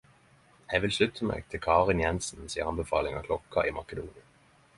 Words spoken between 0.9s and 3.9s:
slutte meg til Karin Jensen si anbefaling av Klokken i